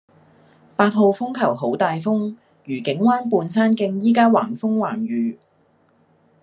[0.75, 5.37] 八號風球好大風，愉景灣畔山徑依家橫風橫雨